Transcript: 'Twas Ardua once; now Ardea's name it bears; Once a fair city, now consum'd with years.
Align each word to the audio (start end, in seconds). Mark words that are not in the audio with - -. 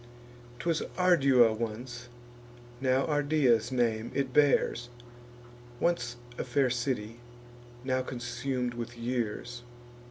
'Twas 0.57 0.81
Ardua 0.97 1.53
once; 1.55 2.09
now 2.81 3.05
Ardea's 3.05 3.71
name 3.71 4.11
it 4.15 4.33
bears; 4.33 4.89
Once 5.79 6.15
a 6.39 6.43
fair 6.43 6.71
city, 6.71 7.19
now 7.83 8.01
consum'd 8.01 8.73
with 8.73 8.97
years. 8.97 9.61